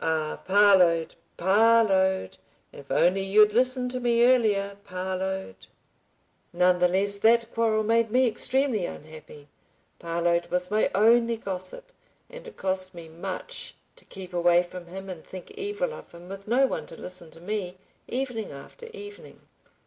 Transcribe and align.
"Ah, 0.00 0.40
Parload! 0.46 1.14
Parload! 1.36 2.38
If 2.72 2.90
only 2.90 3.20
you'd 3.22 3.52
listened 3.52 3.90
to 3.90 4.00
me 4.00 4.24
earlier, 4.24 4.78
Parload...." 4.82 5.66
None 6.54 6.78
the 6.78 6.88
less 6.88 7.18
that 7.18 7.52
quarrel 7.52 7.82
made 7.84 8.10
me 8.10 8.26
extremely 8.26 8.86
unhappy. 8.86 9.46
Parload 9.98 10.46
was 10.50 10.70
my 10.70 10.88
only 10.94 11.36
gossip, 11.36 11.92
and 12.30 12.48
it 12.48 12.56
cost 12.56 12.94
me 12.94 13.10
much 13.10 13.74
to 13.96 14.06
keep 14.06 14.32
away 14.32 14.62
from 14.62 14.86
him 14.86 15.10
and 15.10 15.22
think 15.22 15.50
evil 15.50 15.92
of 15.92 16.12
him 16.12 16.30
with 16.30 16.48
no 16.48 16.66
one 16.66 16.86
to 16.86 16.98
listen 16.98 17.28
to 17.32 17.40
me, 17.42 17.76
evening 18.08 18.52
after 18.52 18.86
evening. 18.94 19.38